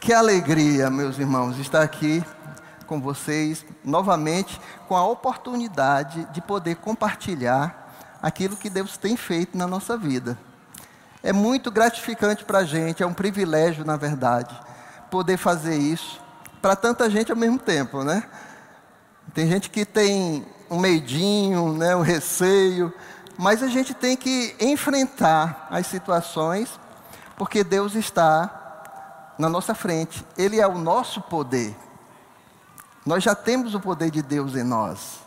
[0.00, 2.24] Que alegria, meus irmãos, estar aqui
[2.86, 9.66] com vocês novamente, com a oportunidade de poder compartilhar aquilo que Deus tem feito na
[9.66, 10.38] nossa vida.
[11.22, 14.58] É muito gratificante para a gente, é um privilégio, na verdade,
[15.10, 16.18] poder fazer isso
[16.62, 18.22] para tanta gente ao mesmo tempo, né?
[19.34, 22.90] Tem gente que tem um medinho, né, um receio,
[23.36, 26.80] mas a gente tem que enfrentar as situações,
[27.36, 28.59] porque Deus está
[29.40, 30.24] na nossa frente.
[30.36, 31.74] Ele é o nosso poder.
[33.04, 35.20] Nós já temos o poder de Deus em nós.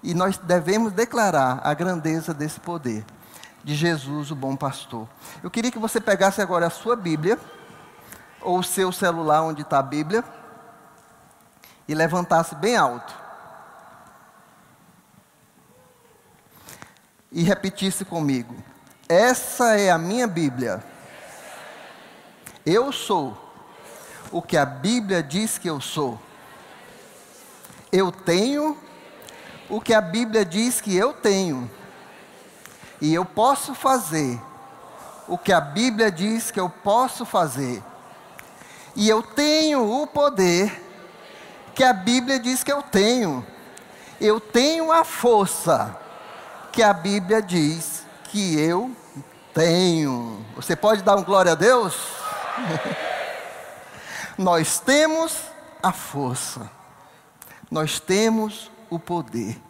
[0.00, 3.04] E nós devemos declarar a grandeza desse poder,
[3.64, 5.08] de Jesus, o bom pastor.
[5.42, 7.36] Eu queria que você pegasse agora a sua Bíblia,
[8.40, 10.22] ou o seu celular onde está a Bíblia,
[11.88, 13.12] e levantasse bem alto.
[17.32, 18.54] E repetisse comigo:
[19.08, 20.80] Essa é a minha Bíblia.
[22.64, 23.47] Eu sou
[24.30, 26.18] o que a Bíblia diz que eu sou.
[27.90, 28.76] Eu tenho
[29.68, 31.70] o que a Bíblia diz que eu tenho.
[33.00, 34.40] E eu posso fazer
[35.26, 37.82] o que a Bíblia diz que eu posso fazer.
[38.96, 40.84] E eu tenho o poder
[41.74, 43.46] que a Bíblia diz que eu tenho.
[44.20, 45.96] Eu tenho a força
[46.72, 48.90] que a Bíblia diz que eu
[49.54, 50.44] tenho.
[50.56, 51.94] Você pode dar um glória a Deus?
[54.38, 55.36] Nós temos
[55.82, 56.70] a força,
[57.68, 59.60] nós temos o poder.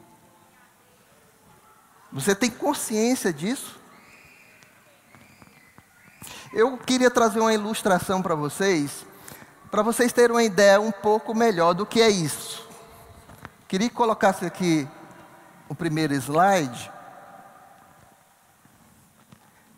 [2.12, 3.80] Você tem consciência disso?
[6.52, 9.06] Eu queria trazer uma ilustração para vocês,
[9.70, 12.68] para vocês terem uma ideia um pouco melhor do que é isso.
[13.66, 14.86] Queria que colocasse aqui
[15.66, 16.92] o primeiro slide.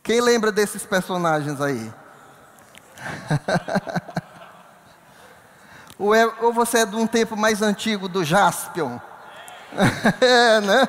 [0.03, 1.93] Quem lembra desses personagens aí?
[6.01, 8.99] Ou, é, ou você é de um tempo mais antigo do Jaspion?
[10.19, 10.89] é, né?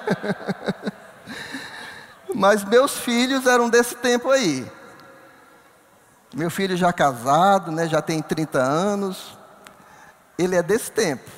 [2.33, 4.72] Mas meus filhos eram desse tempo aí.
[6.33, 9.38] Meu filho já casado, né, já tem 30 anos.
[10.38, 11.30] Ele é desse tempo.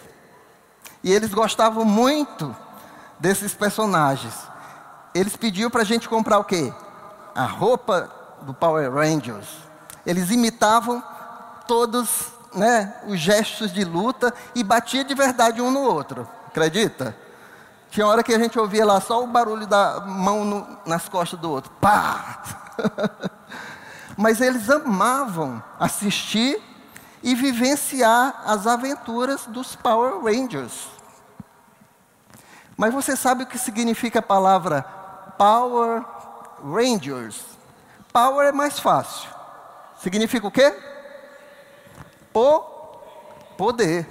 [1.03, 2.55] E eles gostavam muito
[3.19, 4.35] desses personagens.
[5.15, 6.71] Eles pediam para a gente comprar o quê?
[7.33, 8.07] A roupa
[8.43, 9.47] do Power Rangers.
[10.05, 11.03] Eles imitavam
[11.67, 16.27] todos né, os gestos de luta e batia de verdade um no outro.
[16.47, 17.15] Acredita?
[17.89, 21.39] Tinha hora que a gente ouvia lá só o barulho da mão no, nas costas
[21.39, 21.71] do outro.
[21.79, 22.41] Pá!
[24.17, 26.61] Mas eles amavam assistir
[27.21, 30.87] e vivenciar as aventuras dos Power Rangers.
[32.75, 34.81] Mas você sabe o que significa a palavra
[35.37, 36.03] Power
[36.63, 37.41] Rangers?
[38.11, 39.29] Power é mais fácil.
[39.99, 40.92] Significa o quê?
[42.33, 42.59] O
[43.57, 44.07] poder.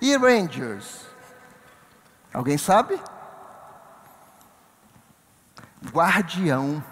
[0.00, 1.00] E Rangers?
[2.32, 2.98] Alguém sabe?
[5.92, 6.82] Guardião.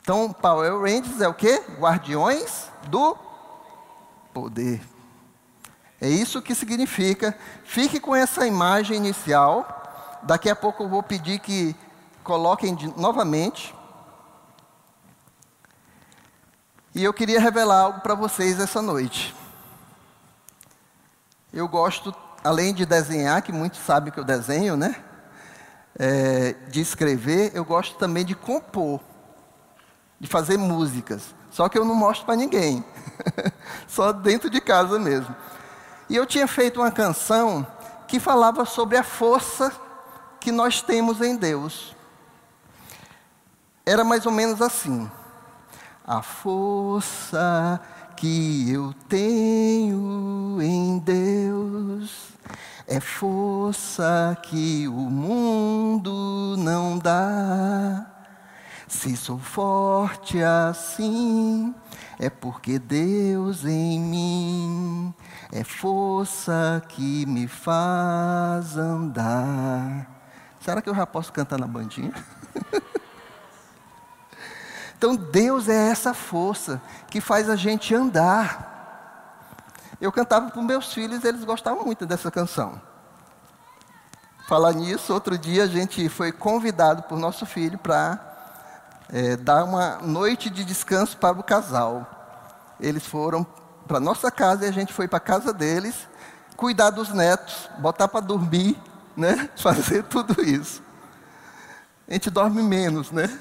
[0.00, 1.58] Então, Power Rangers é o que?
[1.78, 3.16] Guardiões do
[4.32, 4.80] poder.
[6.00, 7.36] É isso que significa.
[7.64, 10.20] Fique com essa imagem inicial.
[10.22, 11.74] Daqui a pouco eu vou pedir que
[12.22, 13.74] coloquem de, novamente.
[16.96, 19.36] E eu queria revelar algo para vocês essa noite.
[21.52, 24.96] Eu gosto, além de desenhar, que muitos sabem que eu desenho, né?
[25.98, 28.98] É, de escrever, eu gosto também de compor,
[30.18, 31.34] de fazer músicas.
[31.50, 32.82] Só que eu não mostro para ninguém,
[33.86, 35.36] só dentro de casa mesmo.
[36.08, 37.66] E eu tinha feito uma canção
[38.08, 39.70] que falava sobre a força
[40.40, 41.94] que nós temos em Deus.
[43.84, 45.10] Era mais ou menos assim.
[46.08, 47.80] A força
[48.14, 52.28] que eu tenho em Deus
[52.86, 58.06] é força que o mundo não dá.
[58.86, 61.74] Se sou forte assim,
[62.20, 65.14] é porque Deus em mim
[65.50, 70.08] é força que me faz andar.
[70.60, 72.12] Será que eu já posso cantar na bandinha?
[74.96, 78.74] Então Deus é essa força que faz a gente andar.
[80.00, 82.80] Eu cantava para meus filhos, eles gostavam muito dessa canção.
[84.48, 88.18] Falar nisso, outro dia a gente foi convidado por nosso filho para
[89.08, 92.06] é, dar uma noite de descanso para o casal.
[92.80, 93.46] Eles foram
[93.86, 96.08] para nossa casa e a gente foi para a casa deles,
[96.56, 98.80] cuidar dos netos, botar para dormir,
[99.16, 99.50] né?
[99.56, 100.82] fazer tudo isso.
[102.08, 103.38] A gente dorme menos, né?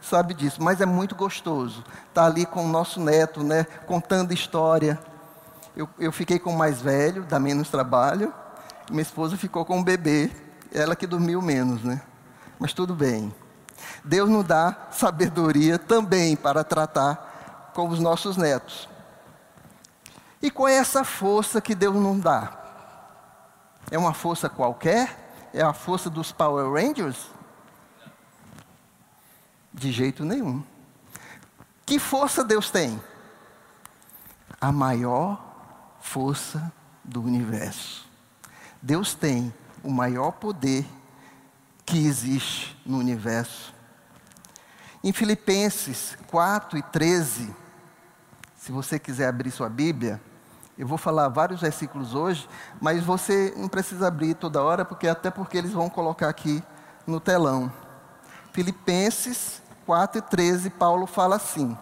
[0.00, 4.32] Sabe disso, mas é muito gostoso estar tá ali com o nosso neto, né, contando
[4.32, 4.98] história.
[5.76, 8.32] Eu, eu fiquei com o mais velho, dá menos trabalho,
[8.90, 10.30] minha esposa ficou com o bebê,
[10.72, 12.02] ela que dormiu menos, né?
[12.58, 13.32] Mas tudo bem.
[14.04, 18.88] Deus nos dá sabedoria também para tratar com os nossos netos.
[20.42, 22.52] E qual é essa força que Deus nos dá?
[23.90, 25.48] É uma força qualquer?
[25.52, 27.30] É a força dos Power Rangers?
[29.72, 30.62] De jeito nenhum.
[31.86, 33.00] Que força Deus tem?
[34.60, 35.50] A maior
[36.00, 36.72] força
[37.04, 38.08] do universo.
[38.82, 39.52] Deus tem
[39.82, 40.86] o maior poder
[41.84, 43.74] que existe no universo.
[45.02, 47.54] Em Filipenses 4 e 13,
[48.56, 50.20] se você quiser abrir sua Bíblia,
[50.78, 52.48] eu vou falar vários versículos hoje,
[52.80, 56.62] mas você não precisa abrir toda hora, porque até porque eles vão colocar aqui
[57.06, 57.72] no telão.
[58.52, 61.76] Filipenses 4 e 13, Paulo fala assim: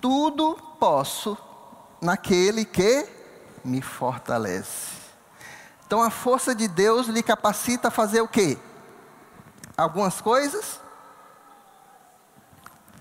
[0.00, 1.36] Tudo posso
[2.00, 3.08] naquele que
[3.64, 4.92] me fortalece.
[5.86, 8.58] Então a força de Deus lhe capacita a fazer o quê?
[9.76, 10.80] Algumas coisas?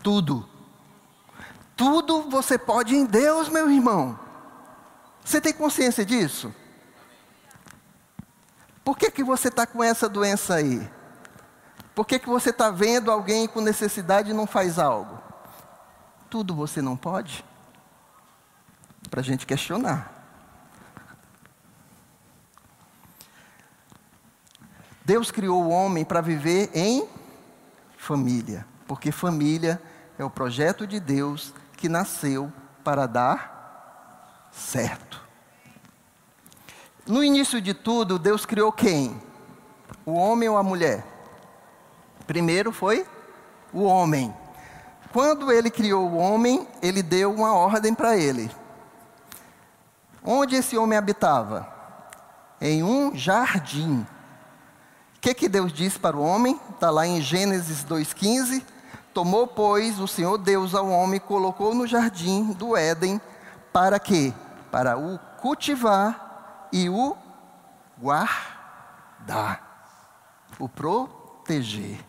[0.02, 0.48] Tudo.
[1.76, 4.20] Tudo você pode em Deus, meu irmão.
[5.24, 6.54] Você tem consciência disso?
[8.84, 10.90] Por que, que você está com essa doença aí?
[11.96, 15.20] Por que, que você está vendo alguém com necessidade e não faz algo?
[16.30, 17.46] Tudo você não pode?
[19.10, 20.12] Para a gente questionar.
[25.06, 27.08] Deus criou o homem para viver em
[27.98, 29.82] família, porque família
[30.18, 32.52] é o projeto de Deus que nasceu
[32.84, 35.22] para dar certo.
[37.06, 39.22] No início de tudo, Deus criou quem?
[40.06, 41.13] O homem ou a mulher?
[42.28, 43.06] Primeiro foi
[43.72, 44.34] o homem.
[45.12, 48.50] Quando ele criou o homem, ele deu uma ordem para ele.
[50.24, 51.68] Onde esse homem habitava?
[52.60, 54.06] Em um jardim
[55.24, 56.60] que, que Deus disse para o homem?
[56.72, 58.62] Está lá em Gênesis 2,15.
[59.14, 63.22] Tomou, pois, o Senhor Deus ao homem e colocou no jardim do Éden
[63.72, 64.34] para quê?
[64.70, 67.16] Para o cultivar e o
[67.98, 69.62] guardar,
[70.60, 72.04] o proteger.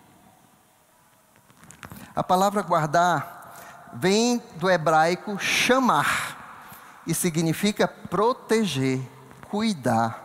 [2.15, 9.01] A palavra guardar vem do hebraico chamar e significa proteger,
[9.51, 10.23] cuidar.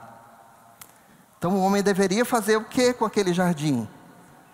[1.38, 3.88] Então o homem deveria fazer o que com aquele jardim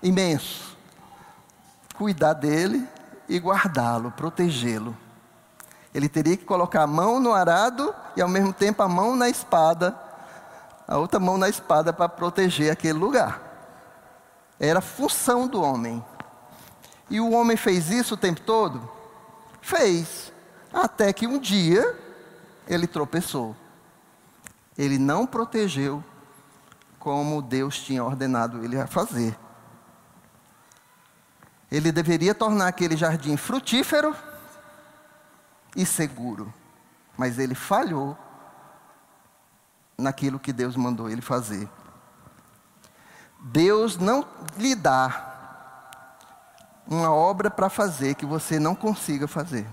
[0.02, 0.78] imenso?
[1.98, 2.88] Cuidar dele
[3.28, 4.96] e guardá-lo, protegê-lo.
[5.94, 9.30] Ele teria que colocar a mão no arado e ao mesmo tempo a mão na
[9.30, 9.98] espada,
[10.88, 13.42] a outra mão na espada para proteger aquele lugar.
[14.60, 16.04] Era função do homem.
[17.10, 18.90] E o homem fez isso o tempo todo?
[19.62, 20.32] Fez.
[20.74, 21.98] Até que um dia
[22.68, 23.56] ele tropeçou.
[24.78, 26.04] Ele não protegeu
[27.00, 29.38] como Deus tinha ordenado ele a fazer.
[31.72, 34.16] Ele deveria tornar aquele jardim frutífero
[35.76, 36.54] e seguro,
[37.18, 38.18] mas ele falhou
[39.98, 41.70] naquilo que Deus mandou ele fazer.
[43.40, 44.28] Deus não
[44.58, 45.35] lhe dá
[46.88, 49.68] uma obra para fazer que você não consiga fazer.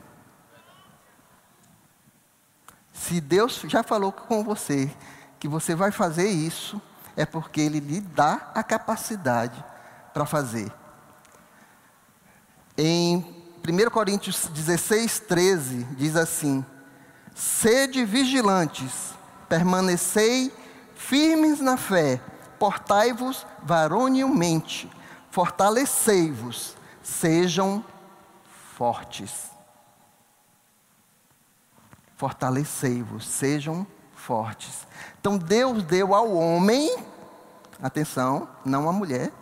[2.92, 4.90] Se Deus já falou com você
[5.38, 6.81] que você vai fazer isso,
[7.16, 9.62] é porque Ele lhe dá a capacidade
[10.14, 10.73] para fazer.
[12.76, 16.64] Em 1 Coríntios 16, 13, diz assim:
[17.35, 19.14] Sede vigilantes,
[19.49, 20.52] permanecei
[20.95, 22.21] firmes na fé,
[22.59, 24.90] portai-vos varonilmente,
[25.31, 27.85] fortalecei-vos, sejam
[28.76, 29.50] fortes.
[32.16, 34.87] Fortalecei-vos, sejam fortes.
[35.21, 36.97] Então Deus deu ao homem,
[37.82, 39.32] atenção, não à mulher,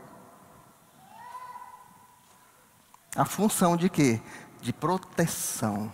[3.15, 4.21] a função de quê?
[4.61, 5.93] De proteção.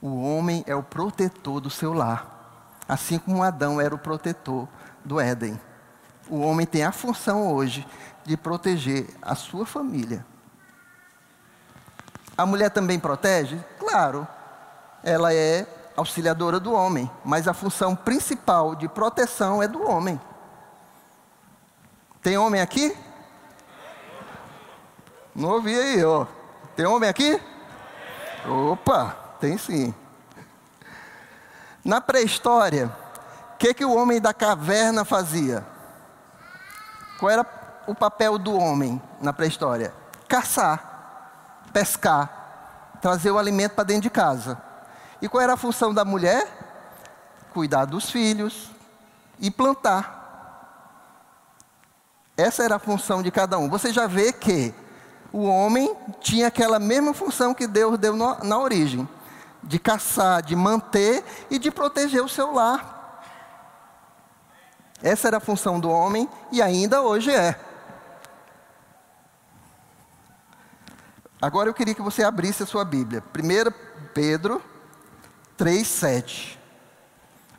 [0.00, 4.68] O homem é o protetor do seu lar, assim como Adão era o protetor
[5.04, 5.58] do Éden.
[6.28, 7.86] O homem tem a função hoje
[8.28, 10.24] de proteger a sua família.
[12.36, 13.58] A mulher também protege?
[13.78, 14.28] Claro,
[15.02, 15.66] ela é
[15.96, 20.20] auxiliadora do homem, mas a função principal de proteção é do homem.
[22.22, 22.94] Tem homem aqui?
[25.34, 26.26] Não ouvi aí, ó.
[26.76, 27.40] Tem homem aqui?
[28.46, 29.94] Opa, tem sim.
[31.82, 32.94] Na pré-história,
[33.54, 35.66] o que, que o homem da caverna fazia?
[37.18, 37.57] Qual era
[37.88, 39.92] o papel do homem na pré-história?
[40.28, 44.60] caçar, pescar, trazer o alimento para dentro de casa.
[45.20, 46.46] E qual era a função da mulher?
[47.52, 48.70] Cuidar dos filhos
[49.40, 50.16] e plantar.
[52.36, 53.68] Essa era a função de cada um.
[53.68, 54.72] Você já vê que
[55.32, 59.08] o homem tinha aquela mesma função que Deus deu na origem:
[59.62, 62.96] de caçar, de manter e de proteger o seu lar.
[65.02, 67.67] Essa era a função do homem e ainda hoje é.
[71.40, 73.22] Agora eu queria que você abrisse a sua Bíblia.
[73.22, 74.60] 1 Pedro
[75.56, 76.58] 3,7.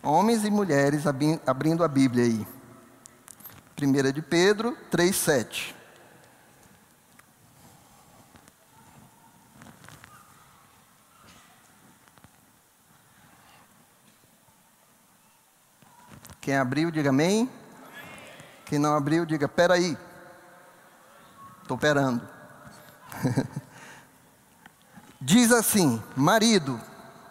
[0.04, 1.06] Homens e mulheres
[1.46, 2.48] abrindo a Bíblia aí.
[3.82, 5.74] 1 de Pedro 3,7.
[16.42, 17.50] Quem abriu, diga amém.
[18.66, 19.98] Quem não abriu, diga peraí.
[21.62, 22.28] Estou perando.
[25.22, 26.80] Diz assim: marido,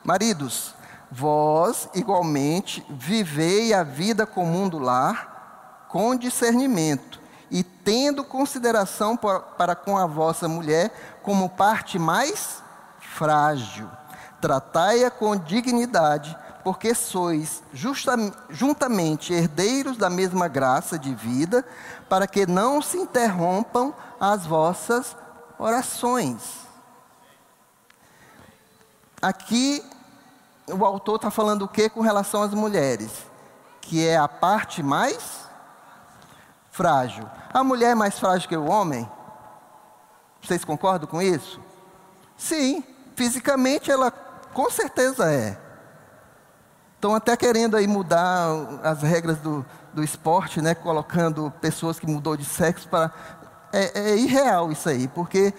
[0.04, 0.74] maridos,
[1.10, 7.18] vós igualmente vivei a vida comum do lar com discernimento
[7.50, 10.92] e tendo consideração para com a vossa mulher
[11.22, 12.62] como parte mais
[13.00, 13.88] frágil.
[14.38, 18.14] Tratai-a com dignidade porque sois justa,
[18.50, 21.64] juntamente herdeiros da mesma graça de vida,
[22.06, 25.16] para que não se interrompam as vossas
[25.58, 26.67] orações.
[29.20, 29.82] Aqui
[30.68, 33.10] o autor está falando o que com relação às mulheres?
[33.80, 35.48] Que é a parte mais
[36.70, 37.28] frágil.
[37.52, 39.08] A mulher é mais frágil que o homem?
[40.40, 41.60] Vocês concordam com isso?
[42.36, 42.84] Sim,
[43.16, 45.58] fisicamente ela com certeza é.
[46.94, 48.48] Estão até querendo aí mudar
[48.82, 50.74] as regras do, do esporte, né?
[50.74, 53.12] Colocando pessoas que mudou de sexo para.
[53.72, 55.52] É, é irreal isso aí, porque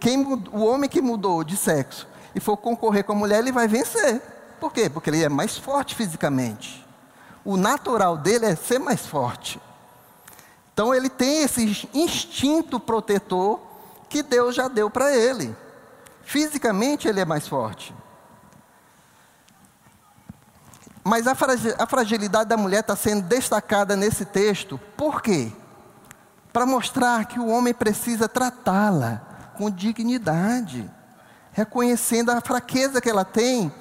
[0.00, 3.68] quem, o homem que mudou de sexo e for concorrer com a mulher, ele vai
[3.68, 4.20] vencer.
[4.60, 4.88] Por quê?
[4.88, 6.86] Porque ele é mais forte fisicamente.
[7.44, 9.60] O natural dele é ser mais forte.
[10.72, 13.60] Então ele tem esse instinto protetor
[14.08, 15.54] que Deus já deu para ele.
[16.22, 17.94] Fisicamente ele é mais forte.
[21.04, 21.34] Mas a
[21.86, 25.50] fragilidade da mulher está sendo destacada nesse texto, por quê?
[26.52, 29.20] Para mostrar que o homem precisa tratá-la
[29.56, 30.88] com dignidade,
[31.52, 33.72] reconhecendo a fraqueza que ela tem,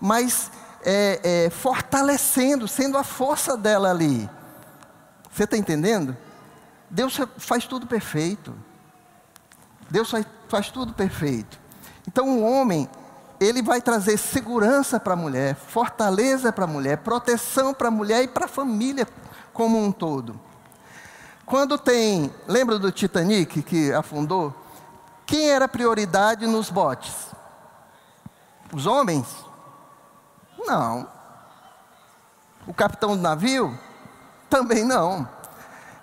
[0.00, 0.50] mas
[0.84, 4.28] é, é, fortalecendo, sendo a força dela ali.
[5.32, 6.16] Você está entendendo?
[6.88, 8.54] Deus faz tudo perfeito.
[9.90, 11.58] Deus faz, faz tudo perfeito.
[12.06, 12.88] Então o homem
[13.40, 18.22] ele vai trazer segurança para a mulher, fortaleza para a mulher, proteção para a mulher
[18.22, 19.08] e para a família
[19.52, 20.38] como um todo.
[21.44, 24.54] Quando tem, lembra do Titanic que afundou?
[25.26, 27.14] Quem era prioridade nos botes?
[28.72, 29.26] Os homens?
[30.58, 31.08] Não.
[32.66, 33.78] O capitão do navio?
[34.50, 35.28] Também não.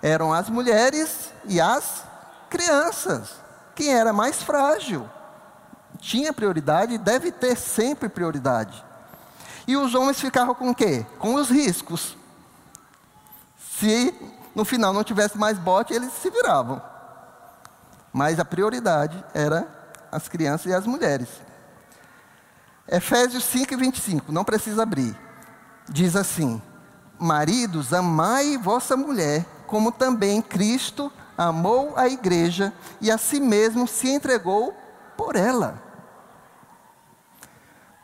[0.02, 2.04] Eram as mulheres e as
[2.48, 3.34] crianças.
[3.74, 5.08] Quem era mais frágil?
[6.02, 8.84] tinha prioridade e deve ter sempre prioridade.
[9.66, 11.06] E os homens ficavam com o quê?
[11.18, 12.16] Com os riscos.
[13.78, 14.12] Se
[14.54, 16.82] no final não tivesse mais bote, eles se viravam.
[18.12, 19.66] Mas a prioridade era
[20.10, 21.28] as crianças e as mulheres.
[22.86, 25.16] Efésios 5 e 25, não precisa abrir.
[25.88, 26.60] Diz assim:
[27.18, 34.08] Maridos, amai vossa mulher, como também Cristo amou a igreja e a si mesmo se
[34.08, 34.74] entregou
[35.16, 35.80] por ela.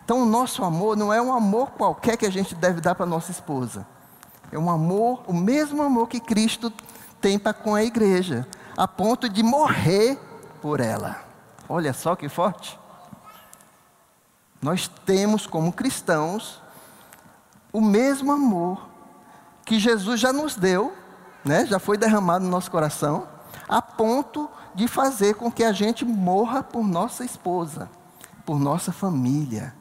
[0.04, 3.04] Então, o nosso amor não é um amor qualquer que a gente deve dar para
[3.04, 3.86] nossa esposa.
[4.50, 6.72] É um amor, o mesmo amor que Cristo
[7.20, 8.46] tem para com a igreja,
[8.78, 10.16] a ponto de morrer
[10.62, 11.20] por ela.
[11.68, 12.78] Olha só que forte.
[14.62, 16.62] Nós temos como cristãos
[17.72, 18.88] o mesmo amor
[19.64, 20.96] que Jesus já nos deu,
[21.44, 21.66] né?
[21.66, 23.26] já foi derramado no nosso coração,
[23.68, 27.90] a ponto de fazer com que a gente morra por nossa esposa,
[28.46, 29.74] por nossa família.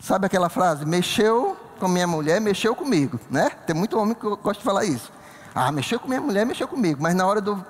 [0.00, 0.86] Sabe aquela frase?
[0.86, 3.50] Mexeu com minha mulher, mexeu comigo, né?
[3.66, 5.19] Tem muito homem que gosta de falar isso.
[5.54, 7.02] Ah, mexeu com minha mulher, mexeu comigo.
[7.02, 7.64] Mas na hora do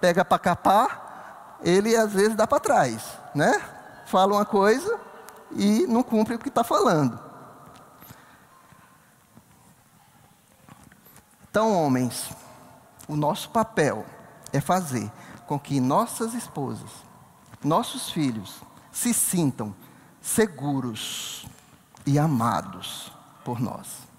[0.00, 3.02] pega para capar, ele às vezes dá para trás,
[3.34, 3.60] né?
[4.06, 4.98] Fala uma coisa
[5.52, 7.18] e não cumpre o que está falando.
[11.48, 12.30] Então, homens,
[13.06, 14.06] o nosso papel
[14.52, 15.10] é fazer
[15.46, 16.90] com que nossas esposas,
[17.62, 18.60] nossos filhos,
[18.90, 19.74] se sintam
[20.20, 21.46] seguros
[22.06, 23.12] e amados
[23.44, 24.11] por nós.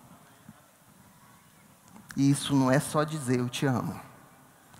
[2.16, 4.00] E isso não é só dizer eu te amo.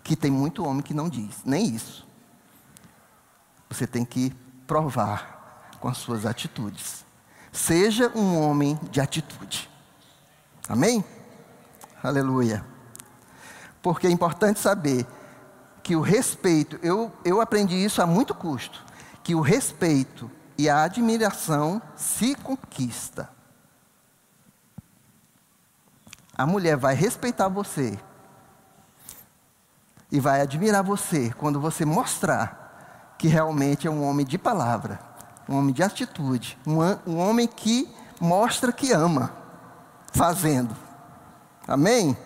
[0.02, 2.06] Que tem muito homem que não diz, nem isso.
[3.68, 4.30] Você tem que
[4.66, 7.04] provar com as suas atitudes.
[7.52, 9.68] Seja um homem de atitude.
[10.68, 11.04] Amém?
[12.02, 12.64] Aleluia.
[13.82, 15.06] Porque é importante saber
[15.82, 18.82] que o respeito, eu, eu aprendi isso a muito custo,
[19.22, 23.28] que o respeito e a admiração se conquista.
[26.36, 27.98] A mulher vai respeitar você
[30.10, 34.98] e vai admirar você quando você mostrar que realmente é um homem de palavra,
[35.48, 37.88] um homem de atitude, um, homem que
[38.20, 39.32] mostra que ama,
[40.12, 40.76] fazendo.
[41.66, 42.16] Amém?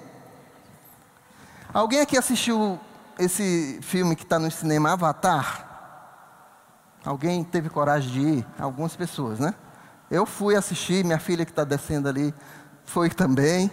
[1.73, 2.81] Alguém aqui assistiu
[3.19, 5.67] esse filme que está no cinema Avatar?
[7.05, 8.47] Alguém teve coragem de ir?
[8.59, 9.55] Algumas pessoas, né?
[10.11, 12.35] Eu fui assistir, minha filha que está descendo ali
[12.85, 13.71] foi também.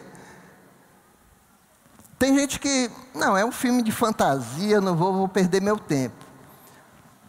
[2.18, 6.16] Tem gente que, não, é um filme de fantasia, não vou, vou perder meu tempo.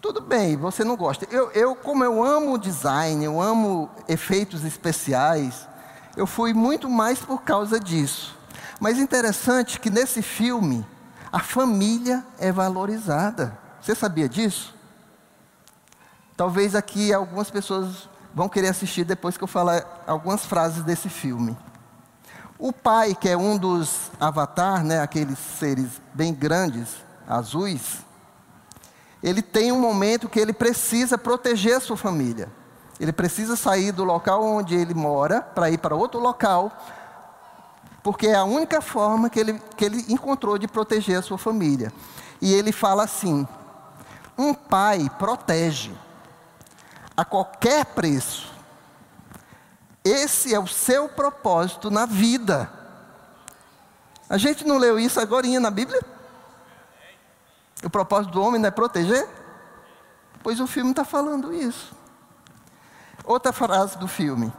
[0.00, 1.26] Tudo bem, você não gosta.
[1.30, 5.66] Eu, eu, como eu amo design, eu amo efeitos especiais,
[6.16, 8.36] eu fui muito mais por causa disso.
[8.78, 10.86] Mas interessante que nesse filme,
[11.32, 13.58] a família é valorizada.
[13.80, 14.74] Você sabia disso?
[16.36, 21.56] Talvez aqui algumas pessoas vão querer assistir depois que eu falar algumas frases desse filme.
[22.58, 26.88] O pai, que é um dos avatar, né, aqueles seres bem grandes,
[27.28, 27.98] azuis,
[29.22, 32.48] ele tem um momento que ele precisa proteger a sua família.
[32.98, 36.72] Ele precisa sair do local onde ele mora para ir para outro local,
[38.02, 41.92] porque é a única forma que ele, que ele encontrou de proteger a sua família.
[42.40, 43.46] E ele fala assim:
[44.38, 45.92] um pai protege
[47.16, 48.55] a qualquer preço.
[50.06, 52.70] Esse é o seu propósito na vida.
[54.30, 56.00] A gente não leu isso agora na Bíblia?
[57.82, 59.28] O propósito do homem não é proteger?
[60.44, 61.92] Pois o filme está falando isso.
[63.24, 64.52] Outra frase do filme.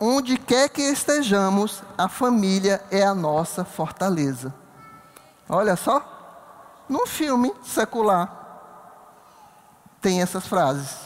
[0.00, 4.54] Onde quer que estejamos, a família é a nossa fortaleza.
[5.46, 6.02] Olha só,
[6.88, 8.32] num filme secular
[10.00, 11.05] tem essas frases.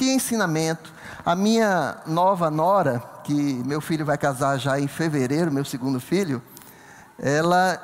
[0.00, 0.90] Que ensinamento.
[1.26, 6.42] A minha nova nora, que meu filho vai casar já em fevereiro, meu segundo filho,
[7.18, 7.78] ela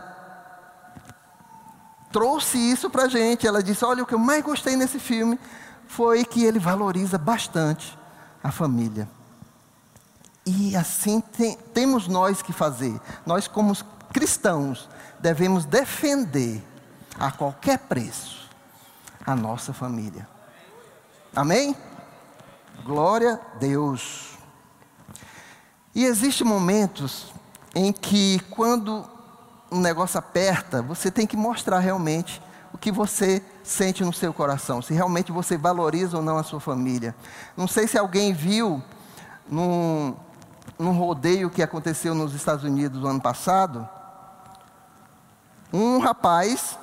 [2.10, 3.46] trouxe isso para a gente.
[3.46, 5.38] Ela disse: Olha, o que eu mais gostei nesse filme
[5.86, 7.98] foi que ele valoriza bastante
[8.42, 9.06] a família.
[10.46, 12.98] E assim tem, temos nós que fazer.
[13.26, 13.76] Nós, como
[14.10, 14.88] cristãos,
[15.20, 16.64] devemos defender
[17.20, 18.48] a qualquer preço
[19.26, 20.26] a nossa família.
[21.34, 21.76] Amém?
[22.84, 24.36] Glória a Deus.
[25.94, 27.32] E existem momentos
[27.74, 29.04] em que, quando
[29.70, 34.82] um negócio aperta, você tem que mostrar realmente o que você sente no seu coração,
[34.82, 37.14] se realmente você valoriza ou não a sua família.
[37.56, 38.82] Não sei se alguém viu
[39.48, 40.14] num,
[40.78, 43.88] num rodeio que aconteceu nos Estados Unidos no ano passado,
[45.72, 46.78] um rapaz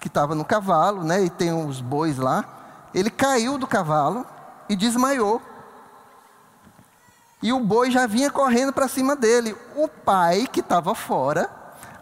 [0.00, 2.44] que estava no cavalo, né, e tem os bois lá,
[2.92, 4.26] ele caiu do cavalo
[4.68, 5.40] e desmaiou.
[7.42, 9.56] E o boi já vinha correndo para cima dele.
[9.76, 11.48] O pai, que estava fora,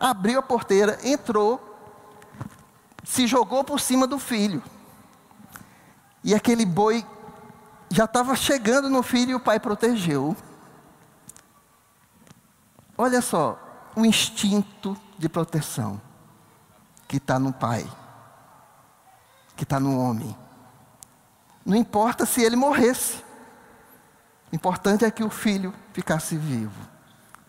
[0.00, 1.60] abriu a porteira, entrou,
[3.04, 4.62] se jogou por cima do filho.
[6.24, 7.04] E aquele boi
[7.90, 10.36] já estava chegando no filho e o pai protegeu.
[12.98, 13.58] Olha só,
[13.94, 16.00] o instinto de proteção
[17.06, 17.86] que está no pai,
[19.54, 20.36] que está no homem.
[21.66, 23.24] Não importa se ele morresse.
[24.52, 26.80] O importante é que o filho ficasse vivo.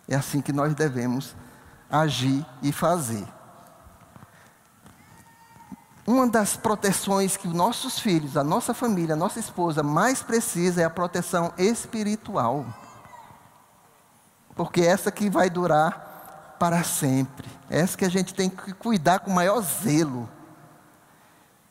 [0.08, 1.36] É assim que nós devemos
[1.88, 3.24] agir e fazer.
[6.04, 10.82] Uma das proteções que os nossos filhos, a nossa família, a nossa esposa mais precisa
[10.82, 12.66] é a proteção espiritual.
[14.56, 17.48] Porque essa que vai durar para sempre.
[17.70, 20.28] Essa que a gente tem que cuidar com maior zelo.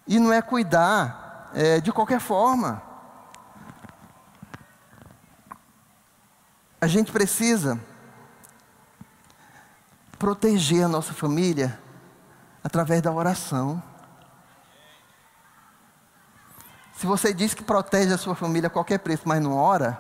[0.08, 1.27] E não é cuidar
[1.58, 2.84] é, de qualquer forma.
[6.80, 7.80] A gente precisa
[10.20, 11.80] proteger a nossa família
[12.64, 13.82] através da oração.
[16.94, 20.00] Se você diz que protege a sua família a qualquer preço, mas não ora,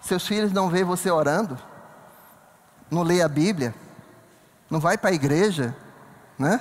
[0.00, 1.56] seus filhos não veem você orando,
[2.90, 3.72] não lê a Bíblia,
[4.68, 5.76] não vai para a igreja,
[6.36, 6.60] né?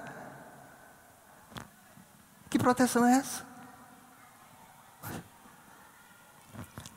[2.47, 3.52] Que proteção é essa?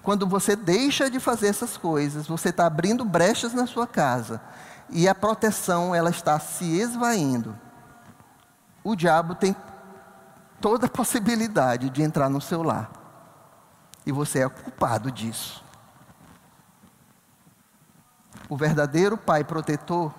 [0.06, 4.40] Quando você deixa de fazer essas coisas, você está abrindo brechas na sua casa
[4.88, 7.58] e a proteção ela está se esvaindo.
[8.84, 9.56] o diabo tem
[10.60, 12.88] toda a possibilidade de entrar no seu lar.
[14.06, 15.64] E você é culpado disso.
[18.48, 20.14] O verdadeiro pai protetor,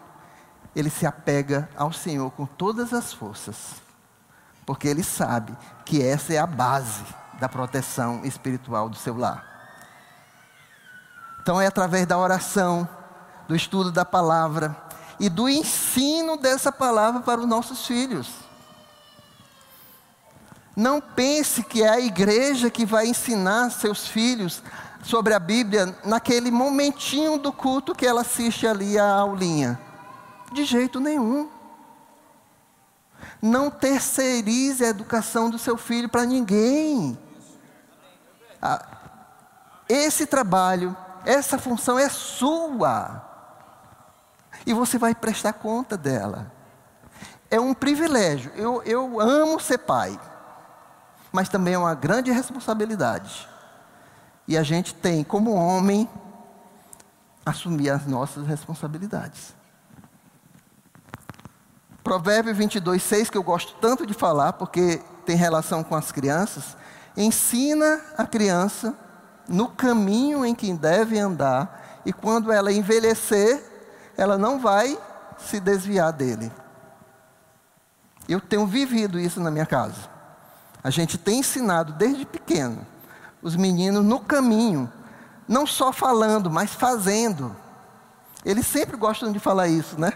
[0.76, 3.76] ele se apega ao Senhor com todas as forças,
[4.66, 7.06] porque ele sabe que essa é a base
[7.40, 9.56] da proteção espiritual do seu lar.
[11.48, 12.86] Então é através da oração,
[13.48, 14.76] do estudo da palavra
[15.18, 18.28] e do ensino dessa palavra para os nossos filhos.
[20.76, 24.62] Não pense que é a igreja que vai ensinar seus filhos
[25.02, 29.80] sobre a Bíblia naquele momentinho do culto que ela assiste ali a aulinha.
[30.52, 31.50] De jeito nenhum.
[33.42, 37.18] Não terceirize a educação do seu filho para ninguém.
[38.62, 38.86] Ah,
[39.88, 40.94] esse trabalho,
[41.28, 43.22] essa função é sua.
[44.66, 46.50] E você vai prestar conta dela.
[47.52, 48.50] É um privilégio.
[48.56, 50.18] Eu, eu amo ser pai.
[51.30, 53.46] Mas também é uma grande responsabilidade.
[54.48, 56.10] E a gente tem, como homem,
[57.46, 59.54] assumir as nossas responsabilidades.
[62.06, 66.78] Provérbio 22, 6, que eu gosto tanto de falar, porque tem relação com as crianças.
[67.18, 68.98] Ensina a criança
[69.48, 73.64] no caminho em que deve andar, e quando ela envelhecer,
[74.18, 74.98] ela não vai
[75.38, 76.52] se desviar dele.
[78.28, 80.10] Eu tenho vivido isso na minha casa.
[80.84, 82.86] A gente tem ensinado desde pequeno
[83.42, 84.92] os meninos no caminho,
[85.48, 87.56] não só falando, mas fazendo.
[88.44, 90.12] Eles sempre gostam de falar isso, né?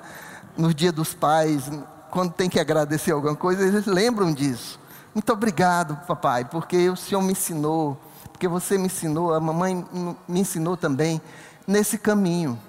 [0.57, 1.69] No dia dos pais,
[2.09, 4.79] quando tem que agradecer alguma coisa, eles lembram disso.
[5.13, 7.97] Muito obrigado, papai, porque o Senhor me ensinou,
[8.41, 9.85] porque você me ensinou, a mamãe
[10.27, 11.21] me ensinou também
[11.67, 12.59] nesse caminho.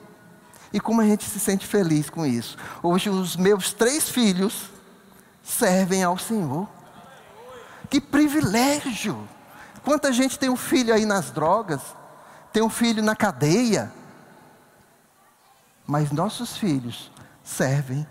[0.70, 2.58] E como a gente se sente feliz com isso.
[2.82, 4.68] Hoje, os meus três filhos
[5.42, 6.68] servem ao Senhor.
[7.88, 9.26] Que privilégio!
[9.82, 11.80] Quanta gente tem um filho aí nas drogas,
[12.52, 13.90] tem um filho na cadeia.
[15.86, 17.10] Mas nossos filhos
[17.42, 18.06] servem.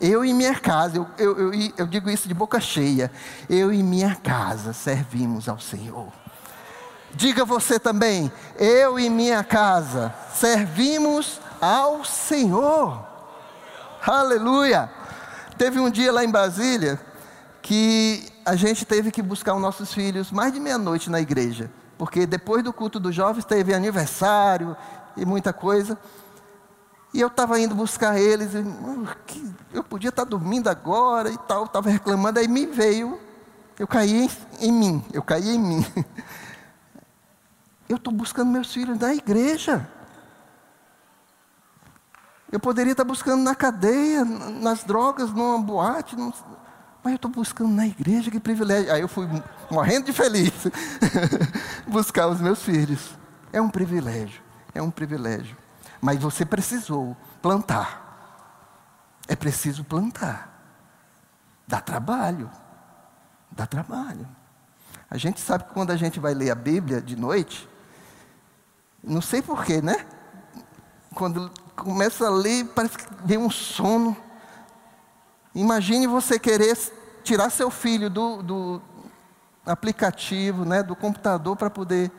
[0.00, 3.12] Eu e minha casa, eu, eu, eu, eu digo isso de boca cheia.
[3.50, 6.23] Eu e minha casa servimos ao Senhor.
[7.14, 13.06] Diga você também, eu e minha casa servimos ao Senhor.
[14.04, 14.90] Aleluia.
[15.56, 17.00] Teve um dia lá em Brasília
[17.62, 22.26] que a gente teve que buscar os nossos filhos mais de meia-noite na igreja, porque
[22.26, 24.76] depois do culto dos jovens teve aniversário
[25.16, 25.96] e muita coisa.
[27.14, 28.64] E eu estava indo buscar eles, e,
[29.72, 33.20] eu podia estar tá dormindo agora e tal, estava reclamando, aí me veio,
[33.78, 35.86] eu caí em, em mim, eu caí em mim.
[37.88, 39.88] Eu estou buscando meus filhos na igreja.
[42.50, 46.32] Eu poderia estar tá buscando na cadeia, nas drogas, numa boate, num,
[47.02, 48.90] mas eu estou buscando na igreja, que privilégio.
[48.90, 49.28] Aí eu fui
[49.70, 50.52] morrendo de feliz
[51.86, 53.10] buscar os meus filhos.
[53.52, 54.42] É um privilégio,
[54.74, 55.54] é um privilégio.
[56.00, 58.02] Mas você precisou plantar.
[59.28, 60.50] É preciso plantar.
[61.68, 62.50] Dá trabalho.
[63.50, 64.26] Dá trabalho.
[65.10, 67.68] A gente sabe que quando a gente vai ler a Bíblia de noite,
[69.06, 70.06] não sei porquê, né?
[71.14, 74.16] Quando começa a ler, parece que vem um sono.
[75.54, 76.76] Imagine você querer
[77.22, 78.82] tirar seu filho do, do
[79.64, 82.10] aplicativo, né, do computador para poder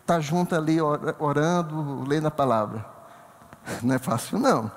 [0.00, 2.84] estar tá junto ali orando, lendo a palavra.
[3.82, 4.70] Não é fácil não.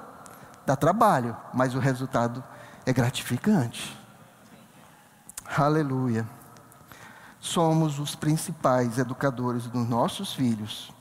[0.65, 2.43] Dá trabalho, mas o resultado
[2.85, 3.97] é gratificante.
[5.57, 6.27] Aleluia.
[7.39, 10.91] Somos os principais educadores dos nossos filhos.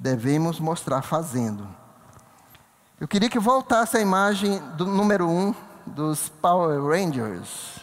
[0.00, 1.68] Devemos mostrar fazendo.
[2.98, 7.78] Eu queria que voltasse a imagem do número um dos Power Rangers.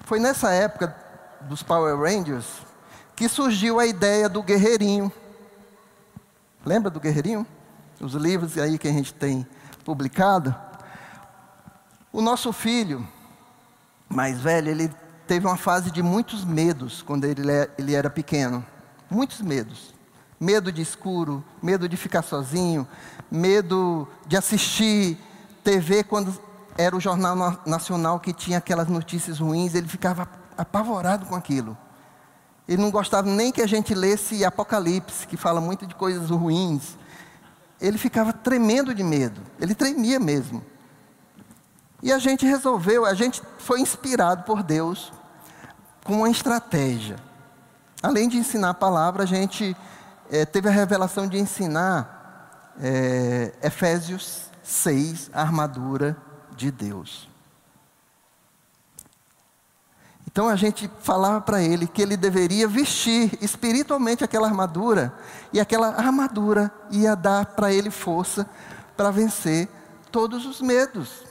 [0.00, 0.92] Foi nessa época
[1.42, 2.62] dos Power Rangers
[3.14, 5.12] que surgiu a ideia do guerreirinho.
[6.64, 7.46] Lembra do guerreirinho?
[8.00, 9.46] Os livros aí que a gente tem
[9.84, 10.52] publicado.
[12.12, 13.06] O nosso filho
[14.08, 18.64] mais velho, ele teve uma fase de muitos medos quando ele, é, ele era pequeno.
[19.10, 19.96] Muitos medos
[20.38, 22.86] medo de escuro, medo de ficar sozinho,
[23.30, 25.18] medo de assistir
[25.64, 26.38] TV quando
[26.76, 31.76] era o jornal nacional que tinha aquelas notícias ruins, ele ficava apavorado com aquilo.
[32.68, 36.98] Ele não gostava nem que a gente lesse Apocalipse, que fala muito de coisas ruins.
[37.80, 40.62] Ele ficava tremendo de medo, ele tremia mesmo.
[42.02, 45.12] E a gente resolveu, a gente foi inspirado por Deus
[46.04, 47.16] com uma estratégia.
[48.02, 49.76] Além de ensinar a palavra, a gente
[50.30, 56.16] é, teve a revelação de ensinar é, Efésios 6, a armadura
[56.56, 57.28] de Deus.
[60.26, 65.14] Então a gente falava para ele que ele deveria vestir espiritualmente aquela armadura,
[65.52, 68.46] e aquela armadura ia dar para ele força
[68.96, 69.66] para vencer
[70.12, 71.25] todos os medos.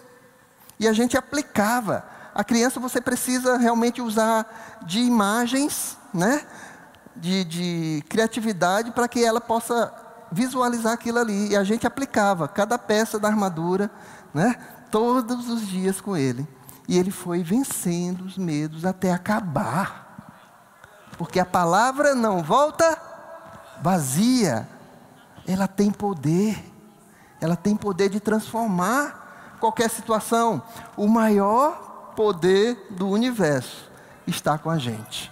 [0.80, 2.06] E a gente aplicava.
[2.34, 6.46] A criança você precisa realmente usar de imagens, né?
[7.16, 9.94] de, de criatividade para que ela possa
[10.32, 11.50] visualizar aquilo ali.
[11.50, 13.90] E a gente aplicava cada peça da armadura,
[14.34, 14.56] né?
[14.92, 16.48] todos os dias com ele.
[16.88, 20.06] E ele foi vencendo os medos até acabar.
[21.18, 23.02] Porque a palavra não volta
[23.82, 24.68] vazia.
[25.48, 26.72] Ela tem poder.
[27.40, 29.25] Ela tem poder de transformar
[29.60, 30.62] qualquer situação.
[30.96, 33.89] O maior poder do universo
[34.28, 35.32] está com a gente.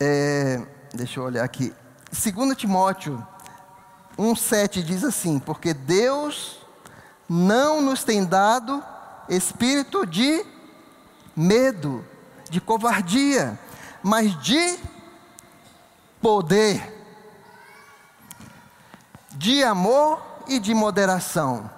[0.00, 0.60] É,
[0.92, 1.72] deixa eu olhar aqui.
[2.10, 3.24] 2 Timóteo
[4.18, 6.58] 1,7 diz assim: Porque Deus
[7.28, 8.82] não nos tem dado
[9.28, 10.44] espírito de
[11.34, 12.04] medo,
[12.50, 13.58] de covardia,
[14.02, 14.78] mas de
[16.20, 17.01] poder,
[19.34, 21.70] de amor e de moderação.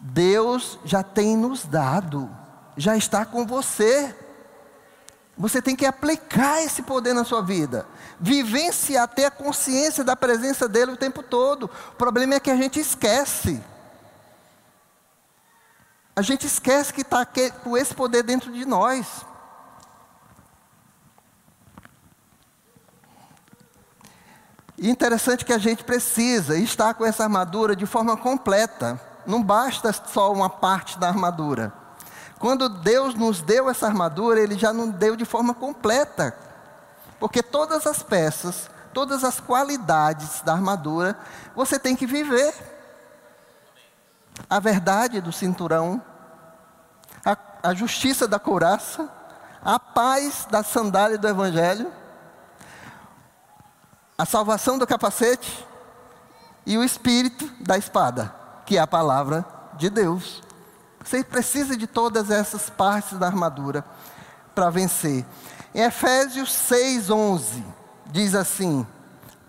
[0.00, 2.30] Deus já tem nos dado,
[2.76, 4.14] já está com você.
[5.36, 7.86] Você tem que aplicar esse poder na sua vida.
[8.18, 11.64] Vivenciar, ter a consciência da presença dele o tempo todo.
[11.64, 13.62] O problema é que a gente esquece.
[16.14, 17.26] A gente esquece que está
[17.62, 19.26] com esse poder dentro de nós.
[24.78, 29.00] E interessante que a gente precisa estar com essa armadura de forma completa.
[29.26, 31.72] Não basta só uma parte da armadura.
[32.38, 36.36] Quando Deus nos deu essa armadura, Ele já nos deu de forma completa.
[37.18, 41.18] Porque todas as peças, todas as qualidades da armadura,
[41.54, 42.54] você tem que viver.
[44.50, 46.02] A verdade do cinturão,
[47.24, 47.36] a,
[47.70, 49.08] a justiça da couraça,
[49.64, 51.90] a paz da sandália do Evangelho,
[54.18, 55.66] a salvação do capacete
[56.64, 60.42] e o espírito da espada, que é a palavra de Deus.
[61.04, 63.84] Você precisa de todas essas partes da armadura
[64.54, 65.24] para vencer.
[65.74, 67.62] Em Efésios 6:11
[68.06, 68.86] diz assim: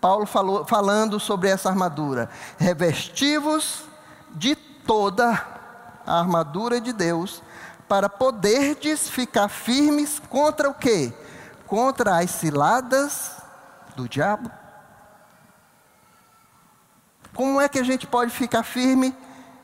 [0.01, 3.83] Paulo falou, falando sobre essa armadura: revestivos
[4.35, 5.41] de toda
[6.05, 7.41] a armadura de Deus,
[7.87, 11.13] para poderdes ficar firmes contra o quê?
[11.65, 13.31] Contra as ciladas
[13.95, 14.51] do diabo.
[17.37, 19.15] Como é que a gente pode ficar firme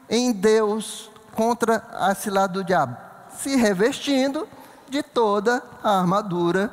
[0.07, 2.95] em Deus contra a cilada do diabo?
[3.35, 4.47] Se revestindo
[4.87, 6.71] de toda a armadura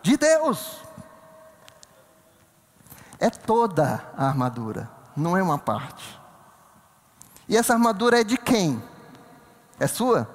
[0.00, 0.82] de Deus.
[3.18, 6.16] É toda a armadura, não é uma parte.
[7.48, 8.80] E essa armadura é de quem?
[9.80, 10.28] É sua?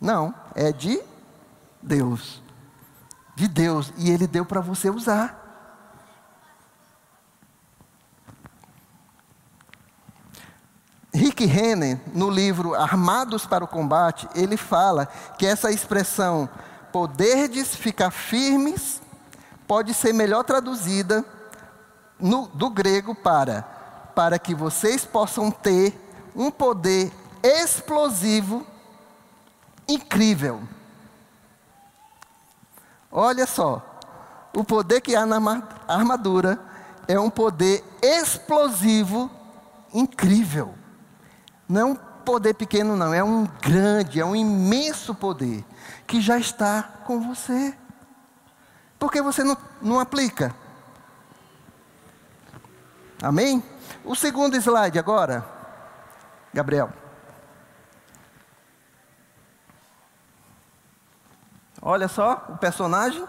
[0.00, 0.98] Não, é de
[1.82, 2.42] Deus.
[3.36, 3.92] De Deus.
[3.98, 5.39] E Ele deu para você usar.
[11.40, 15.06] Rick Renner, no livro Armados para o Combate, ele fala
[15.38, 16.46] que essa expressão
[16.92, 19.00] poderdes ficar firmes
[19.66, 21.24] pode ser melhor traduzida
[22.18, 23.62] no, do grego para
[24.14, 25.98] para que vocês possam ter
[26.36, 27.10] um poder
[27.42, 28.66] explosivo
[29.88, 30.60] incrível.
[33.10, 33.98] Olha só,
[34.54, 35.40] o poder que há na
[35.88, 36.60] armadura
[37.08, 39.30] é um poder explosivo
[39.94, 40.79] incrível.
[41.70, 45.64] Não é um poder pequeno, não, é um grande, é um imenso poder
[46.04, 47.72] que já está com você.
[48.98, 50.52] Por que você não, não aplica?
[53.22, 53.62] Amém?
[54.04, 55.46] O segundo slide agora,
[56.52, 56.92] Gabriel.
[61.80, 63.24] Olha só o personagem.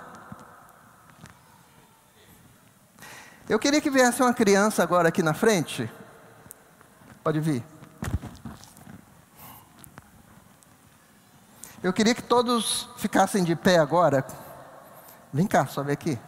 [3.47, 5.88] Eu queria que viesse uma criança agora aqui na frente.
[7.23, 7.70] Pode vir.
[11.84, 14.24] Eu queria que todos ficassem de pé agora.
[15.34, 16.20] Vem cá, sobe aqui.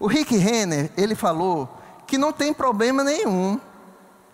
[0.00, 1.68] O Rick Renner, ele falou
[2.06, 3.60] que não tem problema nenhum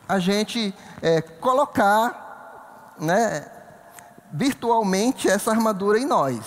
[0.09, 3.47] a gente é, colocar né,
[4.33, 6.41] virtualmente essa armadura em nós.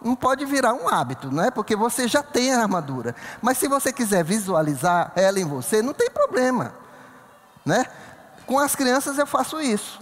[0.00, 1.50] Não pode virar um hábito, né?
[1.50, 3.14] porque você já tem a armadura.
[3.40, 6.74] Mas se você quiser visualizar ela em você, não tem problema.
[7.64, 7.86] Né?
[8.52, 9.98] Com as crianças eu faço isso.